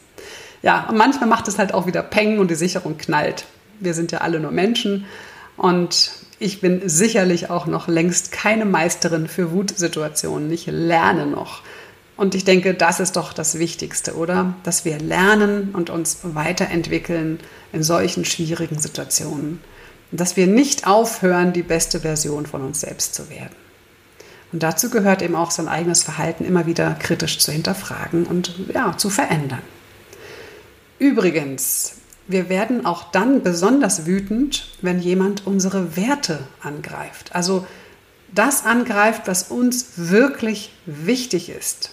Ja, 0.62 0.88
und 0.90 0.98
manchmal 0.98 1.30
macht 1.30 1.48
es 1.48 1.58
halt 1.58 1.74
auch 1.74 1.88
wieder 1.88 2.04
Peng 2.04 2.40
und 2.40 2.52
die 2.52 2.56
Sicherung 2.56 2.98
knallt. 2.98 3.46
Wir 3.80 3.94
sind 3.94 4.12
ja 4.12 4.20
alle 4.20 4.40
nur 4.40 4.52
Menschen. 4.52 5.06
Und 5.56 6.12
ich 6.44 6.60
bin 6.60 6.88
sicherlich 6.90 7.50
auch 7.50 7.68
noch 7.68 7.88
längst 7.88 8.34
keine 8.34 8.66
Meisterin 8.66 9.28
für 9.28 9.52
Wutsituationen. 9.54 10.52
Ich 10.52 10.66
lerne 10.66 11.26
noch. 11.26 11.62
Und 12.18 12.36
ich 12.36 12.44
denke, 12.44 12.74
das 12.74 13.00
ist 13.00 13.16
doch 13.16 13.32
das 13.32 13.58
Wichtigste, 13.60 14.16
oder? 14.16 14.54
Dass 14.64 14.84
wir 14.84 15.00
lernen 15.00 15.70
und 15.72 15.90
uns 15.90 16.20
weiterentwickeln 16.24 17.40
in 17.72 17.82
solchen 17.82 18.26
schwierigen 18.26 18.78
Situationen. 18.78 19.62
Und 20.12 20.20
dass 20.20 20.36
wir 20.36 20.46
nicht 20.46 20.86
aufhören, 20.86 21.54
die 21.54 21.64
beste 21.64 22.02
Version 22.02 22.46
von 22.46 22.62
uns 22.62 22.82
selbst 22.82 23.16
zu 23.16 23.30
werden. 23.30 23.56
Und 24.52 24.62
dazu 24.64 24.90
gehört 24.90 25.22
eben 25.22 25.36
auch 25.36 25.50
sein 25.50 25.70
eigenes 25.70 26.04
Verhalten 26.04 26.44
immer 26.44 26.68
wieder 26.68 26.94
kritisch 26.96 27.40
zu 27.40 27.54
hinterfragen 27.54 28.26
und 28.26 28.54
ja, 28.74 28.98
zu 28.98 29.10
verändern. 29.10 29.64
Übrigens, 31.00 31.94
wir 32.28 32.50
werden 32.50 32.86
auch 32.86 33.12
dann 33.12 33.44
besonders 33.44 34.06
wütend, 34.06 34.70
wenn 34.82 35.00
jemand 35.00 35.46
unsere 35.46 35.98
Werte 35.98 36.40
angreift. 36.62 37.36
Also 37.36 37.66
das 38.34 38.66
angreift, 38.66 39.24
was 39.26 39.44
uns 39.44 39.94
wirklich 39.96 40.72
wichtig 40.86 41.50
ist. 41.50 41.92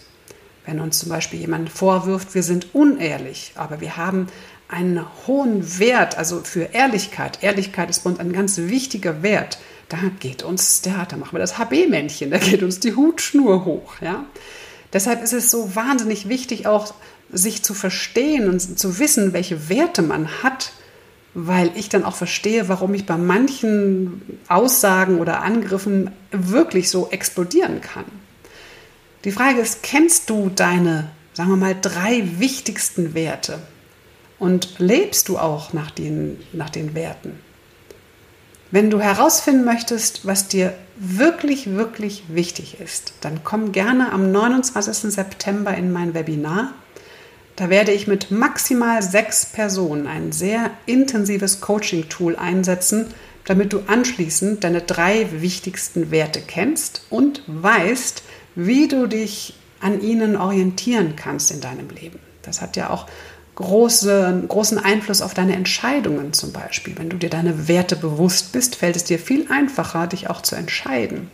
Wenn 0.64 0.80
uns 0.80 0.98
zum 0.98 1.08
Beispiel 1.08 1.40
jemand 1.40 1.70
vorwirft, 1.70 2.34
wir 2.34 2.42
sind 2.42 2.74
unehrlich, 2.74 3.52
aber 3.56 3.80
wir 3.80 3.96
haben 3.96 4.28
einen 4.68 5.04
hohen 5.26 5.78
Wert, 5.78 6.16
also 6.16 6.42
für 6.44 6.70
Ehrlichkeit. 6.72 7.42
Ehrlichkeit 7.42 7.90
ist 7.90 8.04
bei 8.04 8.10
uns 8.10 8.20
ein 8.20 8.32
ganz 8.32 8.56
wichtiger 8.56 9.22
Wert. 9.22 9.58
Da 9.88 9.98
geht 10.20 10.44
uns, 10.44 10.82
der, 10.82 11.06
da 11.06 11.16
machen 11.16 11.32
wir 11.32 11.40
das 11.40 11.58
HB-Männchen, 11.58 12.30
da 12.30 12.38
geht 12.38 12.62
uns 12.62 12.78
die 12.78 12.94
Hutschnur 12.94 13.64
hoch. 13.64 13.94
Ja? 14.00 14.24
Deshalb 14.92 15.22
ist 15.24 15.32
es 15.32 15.50
so 15.50 15.74
wahnsinnig 15.74 16.28
wichtig, 16.28 16.68
auch 16.68 16.94
sich 17.32 17.62
zu 17.62 17.74
verstehen 17.74 18.48
und 18.48 18.78
zu 18.78 18.98
wissen, 18.98 19.32
welche 19.32 19.68
Werte 19.68 20.02
man 20.02 20.42
hat, 20.42 20.72
weil 21.34 21.70
ich 21.76 21.88
dann 21.88 22.04
auch 22.04 22.16
verstehe, 22.16 22.68
warum 22.68 22.92
ich 22.94 23.06
bei 23.06 23.16
manchen 23.16 24.22
Aussagen 24.48 25.18
oder 25.20 25.42
Angriffen 25.42 26.10
wirklich 26.32 26.90
so 26.90 27.08
explodieren 27.10 27.80
kann. 27.80 28.04
Die 29.24 29.32
Frage 29.32 29.60
ist, 29.60 29.82
kennst 29.82 30.30
du 30.30 30.50
deine, 30.54 31.10
sagen 31.34 31.50
wir 31.50 31.56
mal, 31.56 31.76
drei 31.80 32.24
wichtigsten 32.38 33.14
Werte? 33.14 33.58
Und 34.38 34.78
lebst 34.78 35.28
du 35.28 35.38
auch 35.38 35.74
nach 35.74 35.90
den, 35.90 36.38
nach 36.54 36.70
den 36.70 36.94
Werten? 36.94 37.38
Wenn 38.70 38.88
du 38.88 39.00
herausfinden 39.00 39.64
möchtest, 39.64 40.26
was 40.26 40.48
dir 40.48 40.72
wirklich, 40.96 41.74
wirklich 41.74 42.24
wichtig 42.28 42.80
ist, 42.80 43.12
dann 43.20 43.42
komm 43.42 43.72
gerne 43.72 44.12
am 44.12 44.30
29. 44.30 45.12
September 45.12 45.74
in 45.74 45.92
mein 45.92 46.14
Webinar. 46.14 46.72
Da 47.60 47.68
werde 47.68 47.92
ich 47.92 48.06
mit 48.06 48.30
maximal 48.30 49.02
sechs 49.02 49.44
Personen 49.44 50.06
ein 50.06 50.32
sehr 50.32 50.70
intensives 50.86 51.60
Coaching-Tool 51.60 52.34
einsetzen, 52.36 53.08
damit 53.44 53.74
du 53.74 53.80
anschließend 53.86 54.64
deine 54.64 54.80
drei 54.80 55.26
wichtigsten 55.30 56.10
Werte 56.10 56.40
kennst 56.40 57.02
und 57.10 57.42
weißt, 57.46 58.22
wie 58.54 58.88
du 58.88 59.06
dich 59.06 59.58
an 59.78 60.00
ihnen 60.00 60.36
orientieren 60.36 61.16
kannst 61.16 61.50
in 61.50 61.60
deinem 61.60 61.90
Leben. 61.90 62.18
Das 62.40 62.62
hat 62.62 62.78
ja 62.78 62.88
auch 62.88 63.06
große, 63.56 64.44
großen 64.48 64.78
Einfluss 64.78 65.20
auf 65.20 65.34
deine 65.34 65.54
Entscheidungen 65.54 66.32
zum 66.32 66.52
Beispiel. 66.52 66.96
Wenn 66.96 67.10
du 67.10 67.18
dir 67.18 67.28
deine 67.28 67.68
Werte 67.68 67.96
bewusst 67.96 68.52
bist, 68.52 68.76
fällt 68.76 68.96
es 68.96 69.04
dir 69.04 69.18
viel 69.18 69.48
einfacher, 69.52 70.06
dich 70.06 70.30
auch 70.30 70.40
zu 70.40 70.56
entscheiden. 70.56 71.30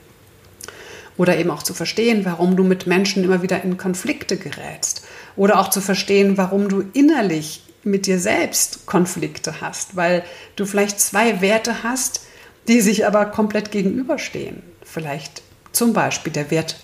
Oder 1.19 1.39
eben 1.39 1.51
auch 1.51 1.63
zu 1.63 1.73
verstehen, 1.73 2.25
warum 2.25 2.57
du 2.57 2.65
mit 2.65 2.87
Menschen 2.87 3.25
immer 3.25 3.43
wieder 3.43 3.63
in 3.63 3.77
Konflikte 3.79 4.37
gerätst. 4.37 5.07
Oder 5.37 5.59
auch 5.59 5.71
zu 5.71 5.81
verstehen, 5.81 6.37
warum 6.37 6.69
du 6.69 6.85
innerlich 6.93 7.63
mit 7.83 8.07
dir 8.07 8.19
selbst 8.19 8.87
Konflikte 8.87 9.61
hast, 9.61 9.97
weil 9.97 10.25
du 10.57 10.67
vielleicht 10.67 11.01
zwei 11.01 11.41
Werte 11.41 11.83
hast, 11.83 12.23
die 12.69 12.81
sich 12.81 13.07
aber 13.07 13.27
komplett 13.27 13.71
gegenüberstehen. 13.71 14.63
Vielleicht 14.83 15.43
zum 15.73 15.93
Beispiel 15.93 16.33
der 16.33 16.51
Wert 16.51 16.77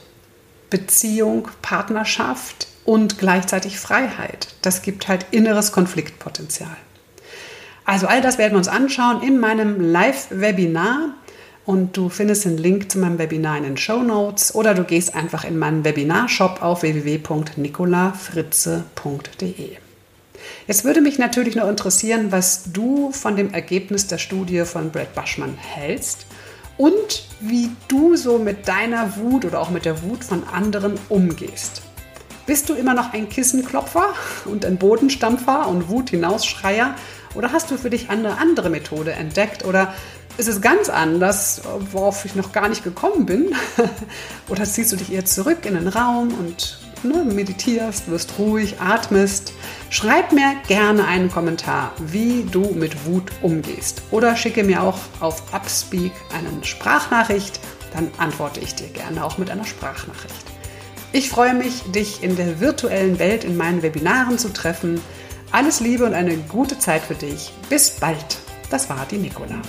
Beziehung, 0.70 1.48
Partnerschaft 1.60 2.68
und 2.84 3.18
gleichzeitig 3.18 3.78
Freiheit. 3.78 4.54
Das 4.62 4.82
gibt 4.82 5.08
halt 5.08 5.26
inneres 5.30 5.72
Konfliktpotenzial. 5.72 6.76
Also 7.84 8.06
all 8.06 8.20
das 8.20 8.38
werden 8.38 8.52
wir 8.52 8.58
uns 8.58 8.68
anschauen 8.68 9.22
in 9.22 9.38
meinem 9.38 9.80
Live-Webinar 9.80 11.14
und 11.64 11.96
du 11.96 12.08
findest 12.08 12.44
den 12.44 12.58
Link 12.58 12.90
zu 12.90 12.98
meinem 12.98 13.18
Webinar 13.18 13.58
in 13.58 13.62
den 13.64 13.76
Show 13.76 14.02
Notes 14.02 14.52
oder 14.54 14.74
du 14.74 14.84
gehst 14.84 15.14
einfach 15.14 15.44
in 15.44 15.58
meinen 15.58 15.84
Webinarshop 15.84 16.62
auf 16.62 16.82
www.nicolafritze.de. 16.82 19.76
Jetzt 20.66 20.84
würde 20.84 21.00
mich 21.00 21.18
natürlich 21.18 21.54
noch 21.54 21.68
interessieren, 21.68 22.32
was 22.32 22.72
du 22.72 23.12
von 23.12 23.36
dem 23.36 23.54
Ergebnis 23.54 24.08
der 24.08 24.18
Studie 24.18 24.64
von 24.64 24.90
Brad 24.90 25.14
Bushman 25.14 25.56
hältst 25.56 26.26
und 26.76 27.28
wie 27.40 27.70
du 27.88 28.16
so 28.16 28.38
mit 28.38 28.66
deiner 28.66 29.16
Wut 29.16 29.44
oder 29.44 29.60
auch 29.60 29.70
mit 29.70 29.84
der 29.84 30.02
Wut 30.02 30.24
von 30.24 30.42
anderen 30.52 30.98
umgehst. 31.08 31.82
Bist 32.44 32.68
du 32.68 32.74
immer 32.74 32.94
noch 32.94 33.12
ein 33.12 33.28
Kissenklopfer 33.28 34.14
und 34.46 34.64
ein 34.64 34.76
Bodenstampfer 34.76 35.68
und 35.68 35.88
Wut 35.88 36.10
hinausschreier 36.10 36.96
oder 37.34 37.52
hast 37.52 37.70
du 37.70 37.78
für 37.78 37.88
dich 37.88 38.10
eine 38.10 38.38
andere 38.38 38.68
Methode 38.68 39.12
entdeckt 39.12 39.64
oder 39.64 39.94
ist 40.38 40.48
es 40.48 40.60
ganz 40.60 40.88
anders, 40.88 41.62
worauf 41.90 42.24
ich 42.24 42.34
noch 42.34 42.52
gar 42.52 42.68
nicht 42.68 42.84
gekommen 42.84 43.26
bin? 43.26 43.54
oder 44.48 44.64
ziehst 44.64 44.92
du 44.92 44.96
dich 44.96 45.12
eher 45.12 45.24
zurück 45.24 45.64
in 45.64 45.74
den 45.74 45.88
Raum 45.88 46.28
und 46.34 46.78
ne, 47.02 47.24
meditierst, 47.24 48.08
wirst 48.08 48.38
ruhig, 48.38 48.80
atmest? 48.80 49.52
Schreib 49.90 50.32
mir 50.32 50.54
gerne 50.68 51.06
einen 51.06 51.30
Kommentar, 51.30 51.92
wie 51.98 52.44
du 52.50 52.72
mit 52.72 53.06
Wut 53.06 53.30
umgehst. 53.42 54.02
Oder 54.10 54.36
schicke 54.36 54.64
mir 54.64 54.82
auch 54.82 54.98
auf 55.20 55.52
Upspeak 55.52 56.12
eine 56.34 56.64
Sprachnachricht, 56.64 57.60
dann 57.92 58.10
antworte 58.16 58.60
ich 58.60 58.74
dir 58.74 58.88
gerne 58.88 59.24
auch 59.24 59.38
mit 59.38 59.50
einer 59.50 59.66
Sprachnachricht. 59.66 60.46
Ich 61.12 61.28
freue 61.28 61.52
mich, 61.52 61.82
dich 61.92 62.22
in 62.22 62.36
der 62.36 62.58
virtuellen 62.58 63.18
Welt 63.18 63.44
in 63.44 63.58
meinen 63.58 63.82
Webinaren 63.82 64.38
zu 64.38 64.50
treffen. 64.50 64.98
Alles 65.50 65.80
Liebe 65.80 66.06
und 66.06 66.14
eine 66.14 66.38
gute 66.38 66.78
Zeit 66.78 67.02
für 67.02 67.14
dich. 67.14 67.52
Bis 67.68 67.90
bald. 67.90 68.38
Das 68.70 68.88
war 68.88 69.04
die 69.10 69.18
Nicola. 69.18 69.60